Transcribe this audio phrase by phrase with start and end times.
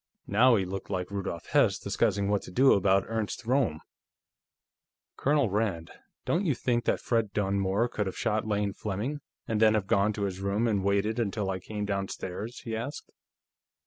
[0.25, 3.81] Now he looked like Rudolf Hess discussing what to do about Ernst Roehm.
[5.15, 5.91] "Colonel Rand;
[6.25, 10.11] don't you think that Fred Dunmore could have shot Lane Fleming, and then have gone
[10.13, 13.11] to his room and waited until I came downstairs?" he asked.